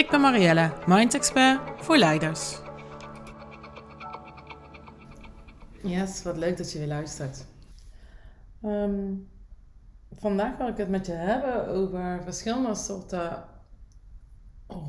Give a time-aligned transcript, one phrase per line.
[0.00, 2.58] Ik ben Marielle, Mind Expert voor leiders.
[5.82, 7.46] Yes, wat leuk dat je weer luistert.
[8.62, 9.14] Ehm,
[10.16, 13.44] vandaag wil ik het met je hebben over verschillende soorten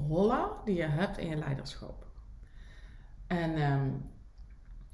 [0.07, 2.07] rollen die je hebt in je leiderschap.
[3.27, 3.89] En ehm,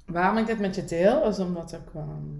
[0.06, 2.34] waarom ik dit met je deel, is omdat ik ehm,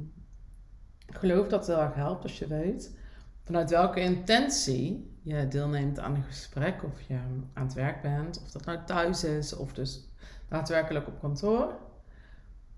[1.06, 2.96] geloof dat het heel erg helpt als je weet
[3.44, 7.18] vanuit welke intentie je deelneemt aan een gesprek of je
[7.54, 10.08] aan het werk bent, of dat nou thuis is of dus
[10.48, 11.74] daadwerkelijk op kantoor.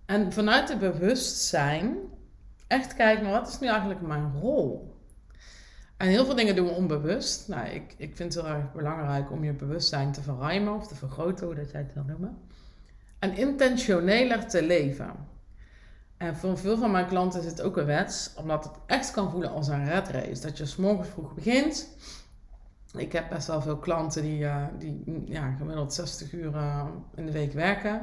[0.06, 1.96] En vanuit het bewustzijn
[2.66, 4.94] echt kijken, wat is nu eigenlijk mijn rol?
[5.96, 7.48] En heel veel dingen doen we onbewust.
[7.48, 10.94] Nou, ik, ik vind het heel erg belangrijk om je bewustzijn te verruimen of te
[10.94, 12.38] vergroten, hoe dat jij het wil noemen.
[13.18, 15.12] En intentioneler te leven.
[16.16, 19.30] En voor veel van mijn klanten is het ook een wens, omdat het echt kan
[19.30, 20.42] voelen als een red race.
[20.42, 21.88] Dat je s morgens vroeg begint.
[22.96, 27.26] Ik heb best wel veel klanten die, uh, die ja, gemiddeld 60 uur uh, in
[27.26, 28.02] de week werken.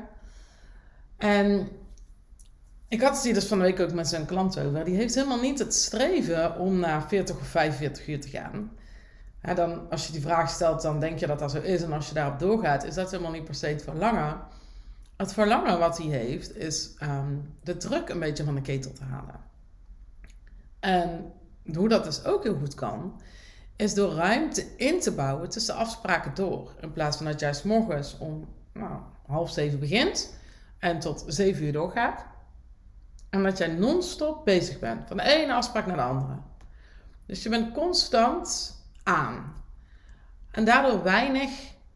[1.18, 1.70] En
[2.88, 4.86] ik had het hier dus van de week ook met zijn klant over.
[4.86, 8.72] Die heeft helemaal niet het streven om naar 40 of 45 uur te gaan.
[9.42, 11.82] Ja, dan, als je die vraag stelt, dan denk je dat dat zo is.
[11.82, 14.40] En als je daarop doorgaat, is dat helemaal niet per se het verlangen.
[15.18, 19.04] Het verlangen wat hij heeft, is um, de druk een beetje van de ketel te
[19.04, 19.40] halen.
[20.80, 21.32] En
[21.76, 23.22] hoe dat dus ook heel goed kan,
[23.78, 26.76] is door ruimte in te bouwen tussen afspraken door.
[26.82, 30.36] In plaats van dat jij morgens om nou, half zeven begint
[30.80, 32.26] en tot zeven uur doorgaat.
[33.30, 36.38] En dat jij non-stop bezig bent, van de ene afspraak naar de andere.
[37.26, 39.54] Dus je bent constant aan.
[40.52, 41.50] En daardoor weinig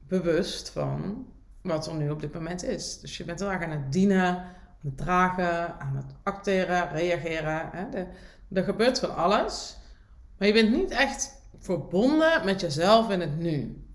[0.07, 1.25] bewust van
[1.61, 2.99] wat er nu op dit moment is.
[2.99, 7.69] Dus je bent heel erg aan het dienen, aan het dragen, aan het acteren, reageren.
[7.71, 8.05] Hè?
[8.53, 9.77] er gebeurt van alles.
[10.37, 13.85] Maar je bent niet echt verbonden met jezelf in het nu.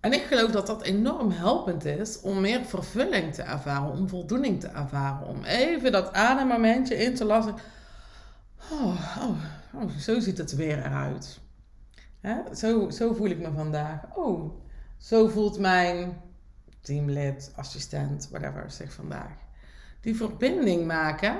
[0.00, 4.60] En ik geloof dat dat enorm helpend is om meer vervulling te ervaren, om voldoening
[4.60, 7.54] te ervaren, om even dat ademmomentje in te lassen.
[8.72, 9.44] Oh, oh,
[9.74, 11.40] oh, zo ziet het weer eruit.
[12.20, 12.54] Hè?
[12.54, 14.00] Zo, zo voel ik me vandaag.
[14.14, 14.62] Oh,
[14.96, 16.20] zo voelt mijn
[16.80, 19.32] teamlid, assistent, whatever, zich vandaag.
[20.00, 21.38] Die verbinding maken,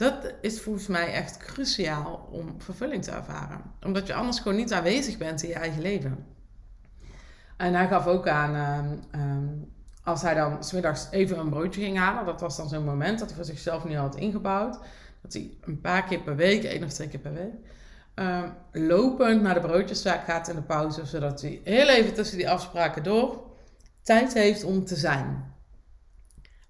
[0.00, 3.60] dat is volgens mij echt cruciaal om vervulling te ervaren.
[3.84, 6.26] Omdat je anders gewoon niet aanwezig bent in je eigen leven.
[7.56, 9.48] En hij gaf ook aan, ehm, ehm,
[10.04, 13.28] als hij dan smiddags even een broodje ging halen, dat was dan zo'n moment dat
[13.28, 14.78] hij voor zichzelf niet had ingebouwd.
[15.22, 17.54] Dat hij een paar keer per week, één of twee keer per week,
[18.14, 22.50] uh, lopend naar de broodjeszaak gaat in de pauze, zodat hij heel even tussen die
[22.50, 23.42] afspraken door
[24.02, 25.49] tijd heeft om te zijn.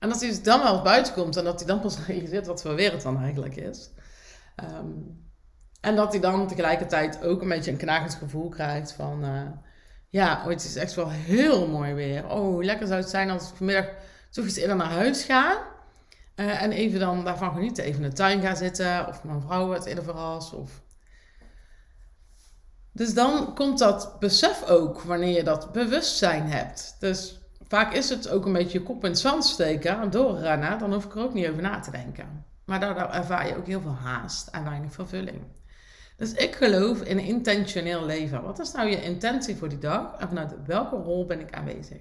[0.00, 2.62] En dat hij dus dan wel buiten komt en dat hij dan pas realiseert wat
[2.62, 3.90] voor weer het dan eigenlijk is.
[4.56, 5.28] Um,
[5.80, 9.24] en dat hij dan tegelijkertijd ook een beetje een knagend gevoel krijgt van...
[9.24, 9.42] Uh,
[10.08, 12.24] ja, oh, het is echt wel heel mooi weer.
[12.24, 13.86] Oh, hoe lekker zou het zijn als ik vanmiddag
[14.30, 15.66] toch iets eerder naar huis ga.
[16.36, 17.84] Uh, en even dan daarvan genieten.
[17.84, 19.06] Even in de tuin gaan zitten.
[19.08, 20.52] Of mijn vrouw het eerder verrast.
[20.52, 20.82] Of
[22.92, 26.96] dus dan komt dat besef ook wanneer je dat bewustzijn hebt.
[26.98, 27.39] Dus
[27.70, 30.78] vaak is het ook een beetje je kop in het zand steken en doorrennen.
[30.78, 32.44] Dan hoef ik er ook niet over na te denken.
[32.64, 35.42] Maar daardoor ervaar je ook heel veel haast en weinig vervulling.
[36.16, 38.42] Dus ik geloof in intentioneel leven.
[38.42, 41.98] Wat is nou je intentie voor die dag en vanuit welke rol ben ik aanwezig?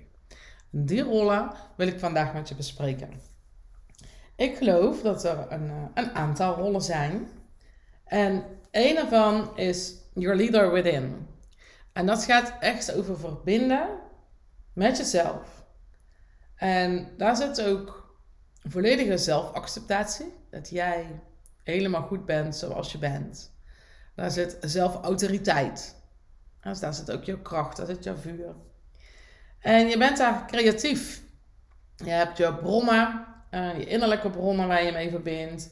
[0.69, 3.09] Die rollen wil ik vandaag met je bespreken.
[4.35, 7.27] Ik geloof dat er een, eh, een aantal rollen zijn.
[8.03, 11.27] En een ervan is Your Leader Within.
[11.93, 13.87] En dat gaat echt over verbinden
[14.73, 15.58] met jezelf.
[16.59, 18.15] En daar zit ook
[18.63, 20.33] volledige zelfacceptatie.
[20.49, 21.21] Dat jij
[21.63, 23.51] helemaal goed bent zoals je bent.
[24.15, 25.95] Daar zit zelfautoriteit.
[26.61, 28.55] Dus daar zit ook je kracht, daar zit je vuur.
[29.59, 31.21] En je bent daar creatief.
[31.95, 35.71] Je hebt je bronnen, uh, je innerlijke bronnen waar je mee verbindt.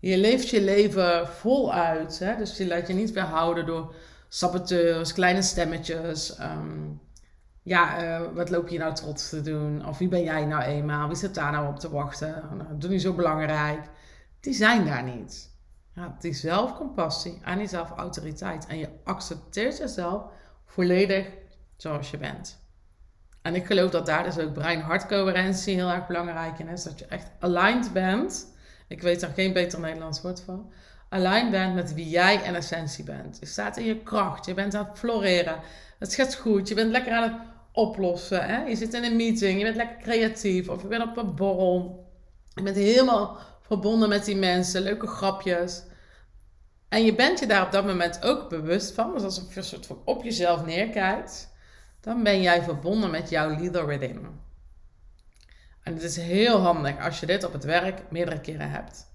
[0.00, 2.18] Je leeft je leven voluit.
[2.18, 2.36] Hè?
[2.36, 3.94] Dus je laat je niet weerhouden door
[4.28, 6.38] saboteurs, kleine stemmetjes.
[6.40, 7.00] Um,
[7.68, 9.86] ja, uh, wat loop je nou trots te doen?
[9.86, 11.08] Of wie ben jij nou eenmaal?
[11.08, 12.44] Wie zit daar nou op te wachten?
[12.56, 13.80] Nou, doe niet zo belangrijk.
[14.40, 15.56] Die zijn daar niet.
[15.94, 18.66] Ja, die zelfcompassie en die zelfautoriteit.
[18.66, 20.22] En je accepteert jezelf
[20.64, 21.26] volledig
[21.76, 22.58] zoals je bent.
[23.42, 26.82] En ik geloof dat daar dus ook brein-hartcoherentie heel erg belangrijk in is.
[26.82, 28.54] Dat je echt aligned bent.
[28.88, 30.64] Ik weet er geen beter Nederlands woord voor.
[31.08, 33.36] Aligned bent met wie jij in essentie bent.
[33.40, 34.46] Je staat in je kracht.
[34.46, 35.60] Je bent aan het floreren.
[35.98, 36.68] Het gaat goed.
[36.68, 37.40] Je bent lekker aan het
[37.78, 38.46] oplossen.
[38.46, 38.62] Hè?
[38.62, 39.58] Je zit in een meeting.
[39.58, 40.68] Je bent lekker creatief.
[40.68, 42.06] Of je bent op een borrel.
[42.54, 44.82] Je bent helemaal verbonden met die mensen.
[44.82, 45.82] Leuke grapjes.
[46.88, 49.12] En je bent je daar op dat moment ook bewust van.
[49.12, 51.56] Dus alsof je soort op jezelf neerkijkt.
[52.00, 54.26] Dan ben jij verbonden met jouw leader within.
[55.82, 59.06] En het is heel handig als je dit op het werk meerdere keren hebt.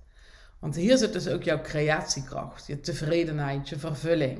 [0.59, 4.39] Want hier zit dus ook jouw creatiekracht, je tevredenheid, je vervulling.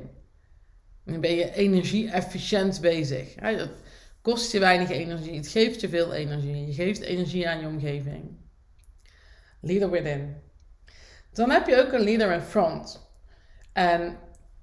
[1.05, 3.35] Dan ben je energie-efficiënt bezig.
[4.23, 6.65] Kost je weinig energie, het geeft je veel energie.
[6.65, 8.37] Je geeft energie aan je omgeving.
[9.59, 10.35] Leader within.
[11.31, 13.07] Dan heb je ook een leader in front.
[13.73, 14.17] En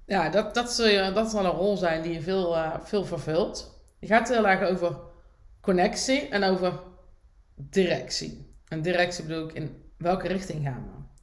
[0.05, 3.81] ja, dat, dat, zul dat zal een rol zijn die je veel, uh, veel vervult.
[3.99, 4.99] Je gaat heel erg over
[5.61, 6.79] connectie en over
[7.55, 8.55] directie.
[8.67, 11.19] En directie bedoel ik in welke richting gaan we.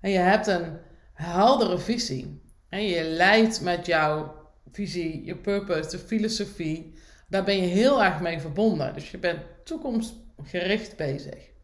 [0.00, 0.78] En je hebt een
[1.12, 2.42] heldere visie.
[2.68, 4.34] En je leidt met jouw
[4.70, 6.94] visie, je purpose, de filosofie.
[7.28, 8.94] Daar ben je heel erg mee verbonden.
[8.94, 11.54] Dus je bent toekomstgericht bezig.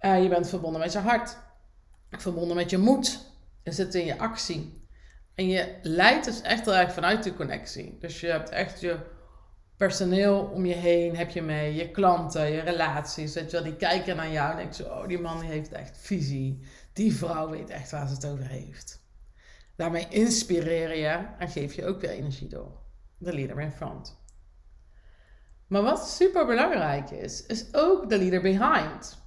[0.00, 1.36] Uh, je bent verbonden met je hart.
[2.10, 3.20] Verbonden met je moed.
[3.62, 4.86] Je zit in je actie.
[5.34, 7.96] En je leidt dus echt heel erg vanuit die connectie.
[7.98, 8.98] Dus je hebt echt je
[9.76, 13.32] personeel om je heen, heb je mee, je klanten, je relaties.
[13.32, 16.66] Dat je, die kijken naar jou en denken zo, oh die man heeft echt visie.
[16.92, 19.06] Die vrouw weet echt waar ze het over heeft.
[19.76, 22.80] Daarmee inspireer je en geef je ook weer energie door.
[23.18, 24.18] De leader in front.
[25.68, 29.22] Maar wat super belangrijk is, is ook de leader behind.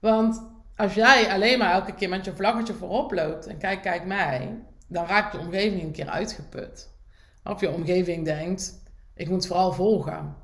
[0.00, 0.42] Want
[0.76, 4.64] als jij alleen maar elke keer met je vlaggetje voorop loopt en kijk, kijk mij,
[4.88, 6.92] dan raakt je omgeving een keer uitgeput.
[7.44, 8.82] Of je omgeving denkt,
[9.14, 10.36] ik moet vooral volgen.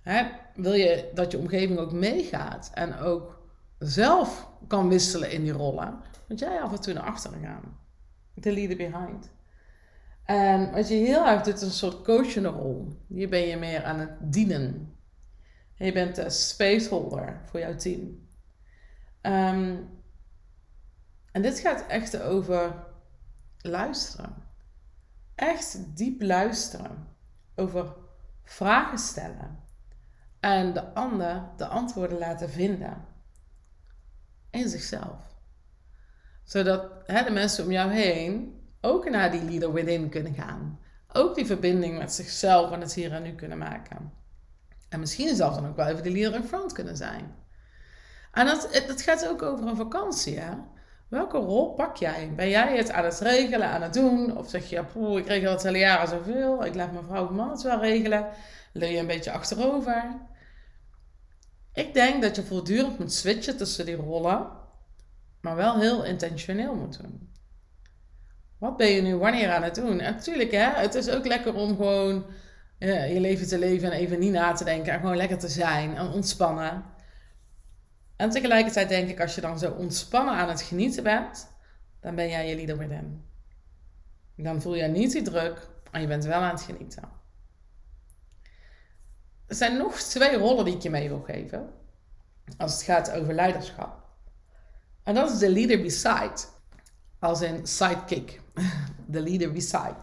[0.00, 0.26] Hè?
[0.54, 3.42] Wil je dat je omgeving ook meegaat en ook
[3.78, 7.78] zelf kan wisselen in die rollen, moet jij af en toe naar achteren gaan.
[8.34, 9.30] De leader behind.
[10.26, 13.04] En wat je heel erg doet, is een soort coachende rol.
[13.08, 14.96] Hier ben je meer aan het dienen.
[15.74, 18.28] je bent de spaceholder voor jouw team.
[19.20, 19.76] Ehm,
[21.32, 22.86] en dit gaat echt over
[23.58, 24.34] luisteren.
[25.34, 27.08] Echt diep luisteren.
[27.54, 27.96] Over
[28.44, 29.58] vragen stellen.
[30.40, 33.04] En de ander de antwoorden laten vinden.
[34.50, 35.34] In zichzelf.
[36.44, 38.55] Zodat hè, de mensen om jou heen
[38.86, 40.78] ook naar die leader within kunnen gaan.
[41.12, 44.12] Ook die verbinding met zichzelf en het hier en nu kunnen maken.
[44.88, 47.34] En misschien zelfs dan ook wel even de leader in front kunnen zijn.
[48.32, 50.38] En dat, dat gaat ook over een vakantie.
[50.38, 50.52] Hè?
[51.08, 52.32] Welke rol pak jij?
[52.36, 54.36] Ben jij het aan het regelen, aan het doen?
[54.36, 56.64] Of zeg je, poeh, ik regel het hele jaren zoveel.
[56.64, 58.28] Ik laat mijn vrouw en man het wel regelen.
[58.72, 60.16] Leun je een beetje achterover?
[61.72, 64.48] Ik denk dat je voortdurend moet switchen tussen die rollen.
[65.40, 67.25] Maar wel heel intentioneel moet doen.
[68.58, 70.00] Wat ben je nu wanneer aan het doen?
[70.00, 72.26] En natuurlijk, hè, het is ook lekker om gewoon
[72.78, 74.92] ja, je leven te leven en even niet na te denken.
[74.92, 76.84] En gewoon lekker te zijn en ontspannen.
[78.16, 81.48] En tegelijkertijd denk ik, als je dan zo ontspannen aan het genieten bent,
[82.00, 83.24] dan ben jij je leader within.
[84.36, 87.02] Dan voel je niet die druk en je bent wel aan het genieten.
[89.46, 91.70] Er zijn nog twee rollen die ik je mee wil geven.
[92.56, 94.04] Als het gaat over leiderschap.
[95.02, 96.44] En dat is de leader beside.
[97.18, 98.40] Als in sidekick.
[99.14, 99.96] De leader beside.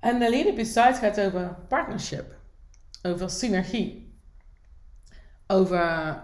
[0.00, 2.34] En de leader beside gaat over partnership.
[3.02, 4.20] Over synergie.
[5.46, 6.22] Over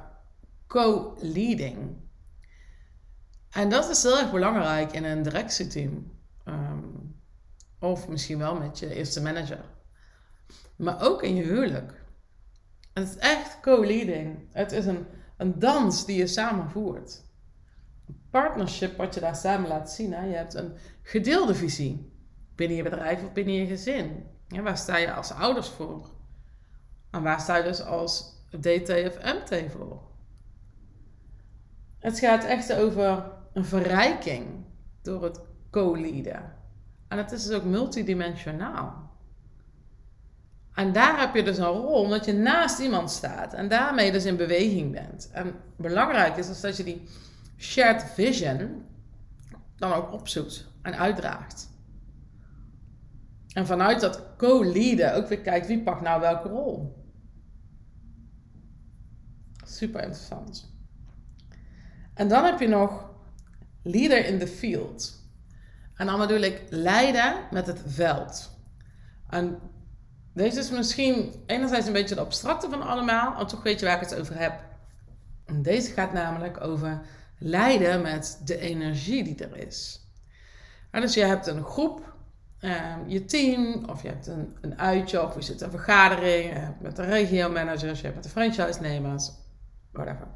[0.66, 1.96] co-leading.
[3.50, 6.12] En dat is heel erg belangrijk in een directieteam.
[6.44, 7.16] Um,
[7.78, 9.64] of misschien wel met je eerste manager.
[10.76, 12.04] Maar ook in je huwelijk.
[12.92, 14.48] het is echt co-leading.
[14.52, 17.24] Het is een, een dans die je samen voert.
[18.30, 20.12] Partnership wat je daar samen laat zien.
[20.12, 20.24] Hè?
[20.24, 22.12] Je hebt een gedeelde visie.
[22.54, 24.26] Binnen je bedrijf of binnen je gezin.
[24.48, 26.08] Waar sta je als ouders voor?
[27.10, 30.00] En waar sta je dus als DT of MT voor?
[31.98, 34.46] Het gaat echt over een verrijking
[35.02, 36.56] door het co-leaden.
[37.08, 39.08] En het is dus ook multidimensionaal.
[40.74, 44.24] En daar heb je dus een rol, omdat je naast iemand staat en daarmee dus
[44.24, 45.30] in beweging bent.
[45.32, 47.08] En belangrijk is dat je die
[47.58, 48.84] shared vision
[49.76, 51.68] dan ook opzoekt en uitdraagt.
[53.52, 56.96] En vanuit dat co-leaden ook weer kijkt wie pakt nou welke rol.
[59.64, 60.76] Super interessant.
[62.14, 63.10] En dan heb je nog
[63.82, 65.26] leader in the field.
[65.94, 68.56] En dan bedoel ik leiden met het veld.
[69.28, 69.60] En
[70.38, 74.02] Deze is misschien enerzijds een beetje de abstracte van allemaal, maar toch weet je waar
[74.02, 74.60] ik het over heb.
[75.52, 77.00] Deze gaat namelijk over
[77.38, 80.06] leiden met de energie die er is.
[80.90, 82.14] dus je hebt een groep,
[82.60, 86.96] ehm, je team, of je hebt een, een uitje, of je zit een vergadering, met
[86.96, 89.30] de regio-managers, je hebt met de franchise-nemers,
[89.92, 90.26] whatever.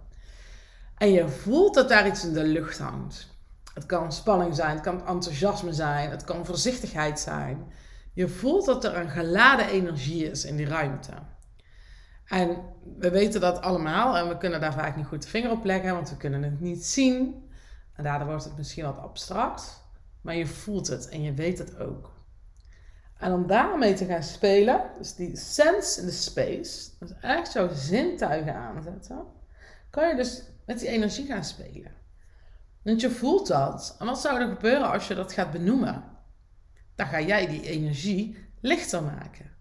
[0.97, 3.30] En je voelt dat daar iets in de lucht hangt.
[3.75, 7.73] Het kan spanning zijn, het kan enthousiasme zijn, het kan voorzichtigheid zijn.
[8.12, 11.12] Je voelt dat er een geladen energie is in die ruimte.
[12.32, 12.56] En
[12.98, 15.94] we weten dat allemaal en we kunnen daar vaak niet goed de vinger op leggen,
[15.94, 17.50] want we kunnen het niet zien.
[17.92, 19.84] En daardoor wordt het misschien wat abstract,
[20.20, 22.12] maar je voelt het en je weet het ook.
[23.18, 27.68] En om daarmee te gaan spelen, dus die sense in the space, dus echt jouw
[27.74, 29.24] zintuigen aanzetten,
[29.90, 31.92] kan je dus met die energie gaan spelen.
[32.82, 33.96] Want je voelt dat.
[33.98, 36.04] En wat zou er gebeuren als je dat gaat benoemen?
[36.94, 39.51] Dan ga jij die energie lichter maken.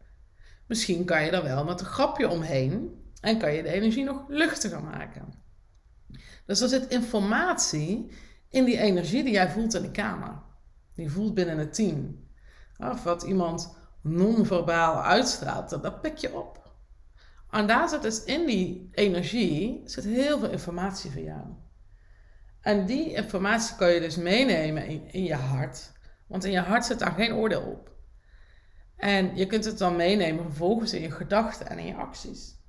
[0.72, 4.26] Misschien kan je er wel met een grapje omheen en kan je de energie nog
[4.28, 5.34] luchtiger maken.
[6.46, 8.12] Dus er zit informatie
[8.50, 10.42] in die energie die jij voelt in de kamer.
[10.96, 12.28] Die voelt binnen het team.
[12.78, 16.74] Of wat iemand non-verbaal uitstraalt, dat pik je op.
[17.50, 21.46] En daar zit dus in die energie zit heel veel informatie voor jou.
[22.62, 25.92] En die informatie kan je dus meenemen in, in je hart.
[26.28, 27.92] Want in je hart zit daar geen oordeel op.
[29.02, 32.60] En je kunt het dan meenemen vervolgens in je gedachten en in je acties.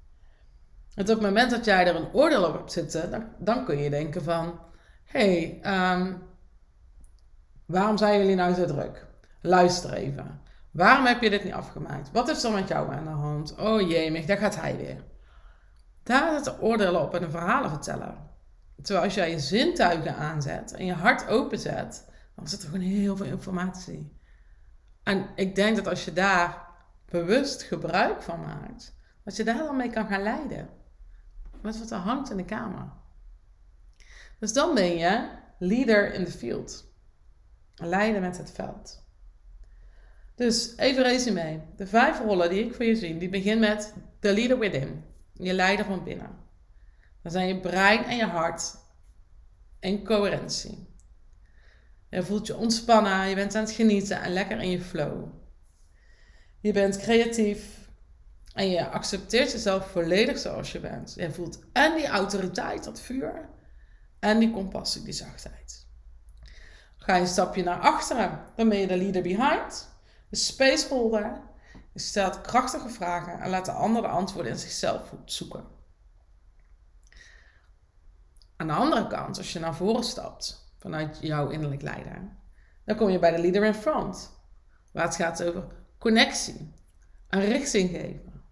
[0.94, 3.78] En op het moment dat jij er een oordeel op hebt zitten, dan, dan kun
[3.78, 4.60] je denken van...
[5.04, 6.22] Hé, hey, um,
[7.66, 9.06] waarom zijn jullie nou zo druk?
[9.40, 10.40] Luister even.
[10.70, 12.10] Waarom heb je dit niet afgemaakt?
[12.12, 13.54] Wat is er met jou aan de hand?
[13.58, 15.04] Oh jemig, daar gaat hij weer.
[16.02, 18.30] Daar zit oordelen op en een verhalen vertellen.
[18.82, 23.16] Terwijl als jij je zintuigen aanzet en je hart openzet, dan zit er gewoon heel
[23.16, 24.20] veel informatie.
[25.02, 26.66] En ik denk dat als je daar
[27.04, 30.68] bewust gebruik van maakt, dat je daar dan mee kan gaan leiden.
[31.62, 32.92] Met wat er hangt in de kamer.
[34.38, 35.28] Dus dan ben je
[35.58, 36.90] leader in the field.
[37.74, 39.02] Leiden met het veld.
[40.34, 41.60] Dus even resume.
[41.76, 45.04] De vijf rollen die ik voor je zie, die begin met de leader within.
[45.32, 46.30] Je leider van binnen.
[47.22, 48.74] Dan zijn je brein en je hart
[49.80, 50.91] in coherentie.
[52.12, 55.28] Je voelt je ontspannen, je bent aan het genieten en lekker in je flow.
[56.60, 57.88] Je bent creatief
[58.54, 61.14] en je accepteert jezelf volledig zoals je bent.
[61.16, 63.48] Je voelt en die autoriteit, dat vuur,
[64.18, 65.86] en die compassie, die zachtheid.
[66.96, 69.88] Ga je een stapje naar achteren, dan ben je de leader behind,
[70.28, 71.40] de spaceholder.
[71.92, 75.64] Je stelt krachtige vragen en laat de ander de antwoorden in zichzelf zoeken.
[78.56, 82.36] Aan de andere kant, als je naar voren stapt vanuit jouw innerlijk leider,
[82.84, 84.40] dan kom je bij de leader in front.
[84.92, 85.64] Waar het gaat over
[85.98, 86.72] connectie,
[87.28, 88.42] een richting geven.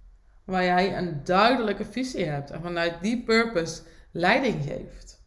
[0.45, 5.23] Waar jij een duidelijke visie hebt en vanuit die purpose leiding geeft.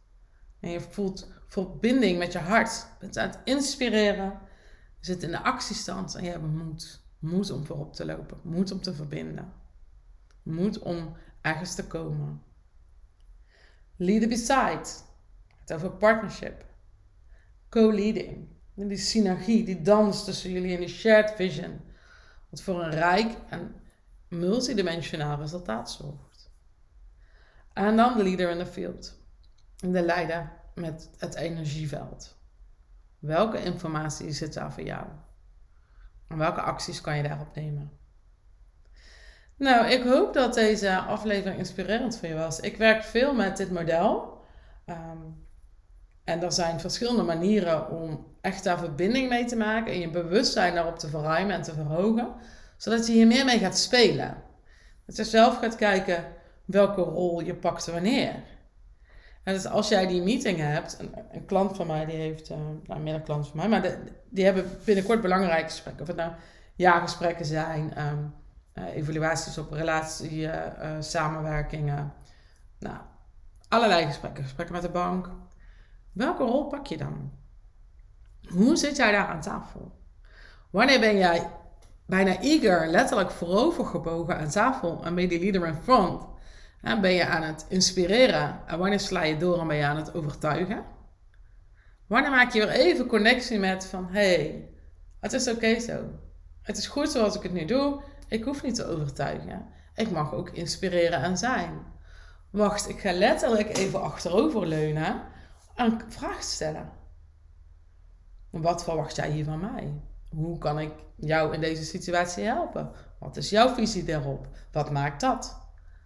[0.60, 2.70] En je voelt verbinding met je hart.
[2.70, 4.38] Je bent aan het inspireren.
[5.00, 7.02] Je zit in de actiestand en je hebt moed.
[7.18, 8.38] Moed om voorop te lopen.
[8.42, 9.52] Moed om te verbinden.
[10.42, 12.42] Moed om ergens te komen.
[13.96, 14.88] Leader beside.
[15.60, 16.64] Het over partnership.
[17.74, 18.48] Co-leading.
[18.74, 21.80] Die synergie, die dans tussen jullie en die shared vision.
[22.50, 23.74] Wat voor een rijk en
[24.28, 26.50] multidimensionaal resultaat zorgt.
[27.72, 29.18] En dan de leader in the field.
[29.76, 32.36] De leider met het energieveld.
[33.18, 35.06] Welke informatie zit daar voor jou?
[36.28, 37.92] En welke acties kan je daarop nemen?
[39.56, 42.60] Nou, ik hoop dat deze aflevering inspirerend voor je was.
[42.60, 44.40] Ik werk veel met dit model.
[44.84, 45.18] Ehm,
[46.24, 50.74] en er zijn verschillende manieren om echt daar verbinding mee te maken en je bewustzijn
[50.74, 52.34] daarop te verruimen en te verhogen,
[52.76, 54.34] zodat je hier meer mee gaat spelen.
[55.06, 56.24] Dat je zelf gaat kijken
[56.64, 58.34] welke rol je pakt wanneer.
[59.42, 62.56] En dus als jij die meeting hebt, een, een klant van mij die heeft, uh,
[62.86, 66.02] nou meer klant van mij, maar die hebben binnenkort belangrijke gesprekken.
[66.02, 66.32] Of het nou
[66.74, 68.34] jaargesprekken zijn, um,
[68.74, 70.52] uh, evaluaties op relatie, uh,
[71.00, 72.12] samenwerkingen.
[72.78, 72.96] Nou,
[73.68, 74.42] allerlei gesprekken.
[74.42, 75.30] Gesprekken met de bank.
[76.14, 77.32] Welke rol pak je dan?
[78.48, 79.92] Hoe zit jij daar aan tafel?
[80.70, 81.50] Wanneer ben jij
[82.06, 86.26] bijna eager, letterlijk voorover gebogen aan tafel en ben je die leader in front?
[86.82, 89.96] En ben je aan het inspireren en wanneer sla je door en ben je aan
[89.96, 90.84] het overtuigen?
[92.06, 94.68] Wanneer maak je weer even connectie met van hey,
[95.20, 96.04] het is oké zo.
[96.62, 98.02] Het is goed zoals ik het nu doe.
[98.28, 99.66] Ik hoef niet te overtuigen.
[99.94, 101.82] Ik mag ook inspireren en zijn.
[102.50, 105.32] Wacht, ik ga letterlijk even achteroverleunen
[105.74, 106.90] en vragen stellen.
[108.50, 110.00] Wat verwacht jij hier van mij?
[110.30, 112.90] Hoe kan ik jou in deze situatie helpen?
[113.18, 114.48] Wat is jouw visie daarop?
[114.72, 115.60] Wat maakt dat?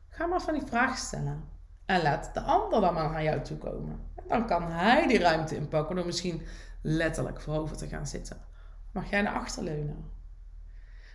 [0.09, 1.45] Ga maar van die vragen stellen.
[1.87, 4.01] En laat de ander dan maar naar jou toe komen.
[4.15, 6.43] En dan kan hij die ruimte inpakken door misschien
[6.83, 8.37] letterlijk voorover te gaan zitten.
[8.93, 10.11] Mag jij naar achter leunen?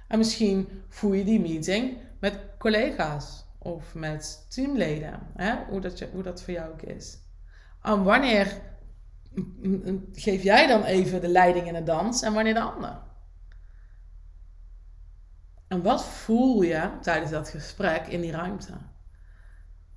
[0.08, 5.20] En misschien voer je die meeting met collega's of met teamleden.
[5.36, 5.56] Hè?
[5.70, 7.18] Hoe, dat hoe dat voor jou ook is.
[7.84, 8.62] Wanneer
[10.12, 13.02] geef jij dan even de leiding in de dans en wanneer de ander?
[15.68, 18.74] En wat voel je tijdens dat gesprek in die ruimte?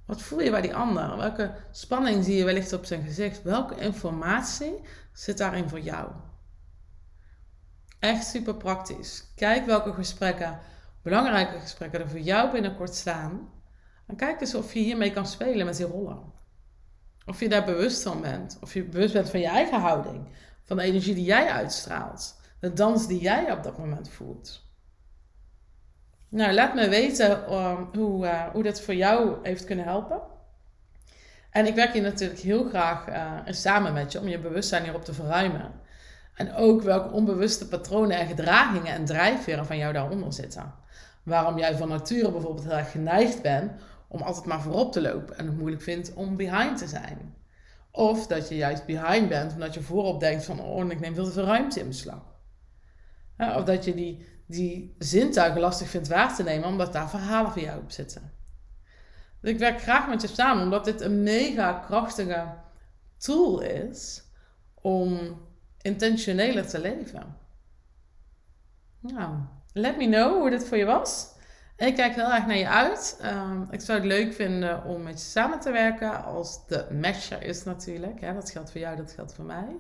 [0.06, 1.16] Wat voel je bij die ander?
[1.16, 3.42] Welke spanning zie je wellicht op zijn gezicht?
[3.42, 4.80] Welke informatie
[5.12, 6.10] zit daarin voor jou?
[7.98, 9.32] Echt super praktisch.
[9.34, 10.58] Kijk welke gesprekken,
[11.02, 13.48] belangrijke gesprekken er voor jou binnenkort staan.
[14.06, 16.35] En kijk eens of je hiermee kan spelen met die rollen.
[17.26, 18.58] Of je daar bewust van bent.
[18.60, 20.28] Of je bewust bent van je eigen houding.
[20.62, 22.40] Van de energie die jij uitstraalt.
[22.60, 24.64] De dans die jij op dat moment voelt.
[26.28, 30.20] Nou, laat me weten um, hoe, uh, hoe dat voor jou heeft kunnen helpen.
[31.50, 35.04] En ik werk hier natuurlijk heel graag uh, samen met je om je bewustzijn hierop
[35.04, 35.72] te verruimen.
[36.34, 40.74] En ook welke onbewuste patronen en gedragingen en drijfveren van jou daaronder zitten.
[41.22, 43.72] Waarom jij van nature bijvoorbeeld heel erg geneigd bent
[44.16, 47.34] om altijd maar voorop te lopen en het moeilijk vindt om behind te zijn.
[47.90, 51.24] Of dat je juist behind bent omdat je voorop denkt van oh, ik neem veel
[51.24, 52.34] te veel ruimte in beslag.
[53.38, 57.62] Of dat je die, die zintuigen lastig vindt waar te nemen omdat daar verhalen voor
[57.62, 58.32] jou op zitten.
[59.40, 62.54] Dus ik werk graag met je samen omdat dit een mega krachtige
[63.16, 64.22] tool is
[64.74, 65.40] om
[65.80, 67.36] intentioneler te leven.
[69.00, 69.36] Nou,
[69.72, 71.34] let me know hoe dit voor je was.
[71.76, 73.18] Ik kijk heel erg naar je uit.
[73.20, 77.42] Ehm, ik zou het leuk vinden om met je samen te werken als de matcher
[77.42, 78.20] is natuurlijk.
[78.20, 79.76] Ja, dat geldt voor jou, dat geldt voor mij.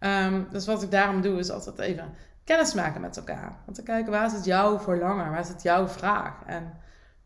[0.00, 2.14] Um, dus wat ik daarom doe is altijd even
[2.44, 3.56] kennis maken met elkaar.
[3.66, 6.42] Om te kijken waar is het jouw verlangen, waar is het jouw vraag.
[6.46, 6.72] En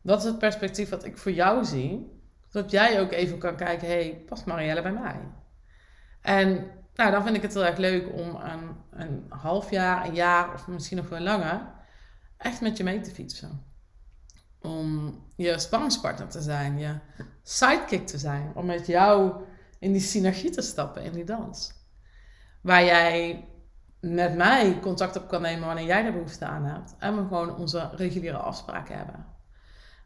[0.01, 2.21] wat is het perspectief wat ik voor jou zie.
[2.49, 5.21] Zodat jij ook even kan kijken, hey, past Marielle bij mij?
[6.21, 10.15] En nou, dan vind ik het heel erg leuk om een, een half jaar, een
[10.15, 11.61] jaar of misschien nog wel langer
[12.37, 13.70] echt met je mee te fietsen
[14.63, 16.95] om je spanningspartner te zijn, je
[17.43, 19.33] sidekick te zijn, om met jou
[19.79, 21.73] in die synergie te stappen, in die dans.
[22.61, 23.45] Waar jij
[24.01, 26.95] met mij contact op kan nemen wanneer jij er behoefte aan hebt.
[26.99, 29.27] En we gewoon onze reguliere afspraken hebben.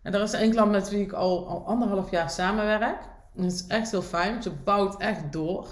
[0.02, 3.02] En er is één klant met wie ik al, al anderhalf jaar samenwerk.
[3.34, 5.68] En het is echt heel fijn, ze bouwt echt door.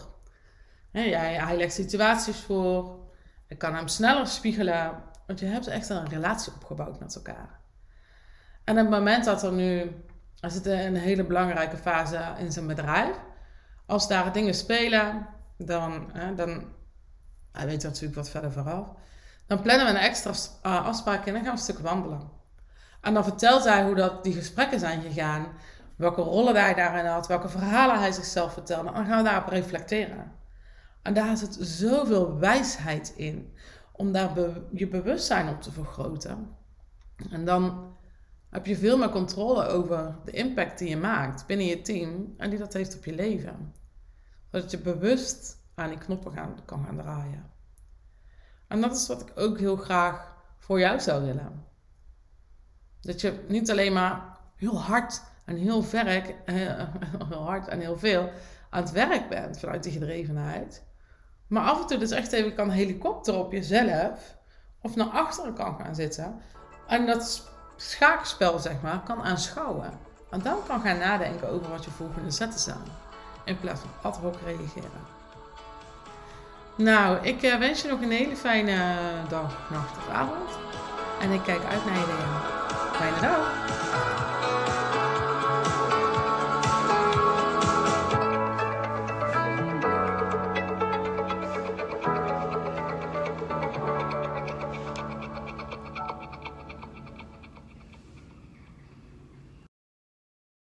[0.90, 3.01] jij, legt situaties voor.
[3.49, 5.03] Ik kan hem sneller spiegelen.
[5.27, 7.62] Want je hebt echt een relatie opgebouwd met elkaar.
[8.64, 10.03] En op het moment dat er nu,
[10.40, 13.16] er zit een hele belangrijke fase in zijn bedrijf,
[13.87, 16.64] als daar dingen spelen, dan, hè, dan
[17.53, 18.87] hij weet natuurlijk wat verder vooraf,
[19.46, 20.31] dan plannen we een extra
[20.66, 22.31] uh, afspraak in en gaan we een stuk wandelen.
[23.01, 25.46] En dan vertelt hij hoe dat, die gesprekken zijn gegaan,
[25.96, 28.88] welke rollen hij daarin had, welke verhalen hij zichzelf vertelde.
[28.88, 30.33] En dan gaan we daarop reflecteren.
[31.03, 33.57] En daar zit zoveel wijsheid in,
[33.92, 34.31] om daar
[34.72, 36.57] je bewustzijn op te vergroten.
[37.31, 37.94] En dan
[38.53, 42.51] heb je veel meer controle over de impact die je maakt binnen je team en
[42.51, 43.75] die dat heeft op je leven.
[44.51, 47.51] Zodat je bewust aan die knoppen gaan, kan gaan draaien.
[48.69, 51.65] En dat is wat ik ook heel graag voor jou zou willen.
[53.01, 56.35] Dat je niet alleen maar heel hard en heel werk,
[57.29, 58.31] heel hard en heel veel
[58.71, 60.85] aan het werk bent vanuit die gedrevenheid.
[61.47, 64.37] Maar af en toe dus echt even kan helikopter op jezelf
[64.81, 66.41] of naar achteren kan gaan zitten.
[66.87, 67.52] En dat
[67.90, 69.99] schaakspel, zeg maar, kan aanschouwen.
[70.31, 72.83] En dan kan gaan nadenken over wat je volgende zetten zijn.
[73.45, 75.21] In plaats van ad hoc reageren.
[76.77, 78.97] Nou, ik uh, wens je nog een hele fijne
[79.29, 80.51] dag, nacht of avond.
[81.21, 82.97] En ik kijk uit naar je DM.
[82.97, 84.32] Fijne dag!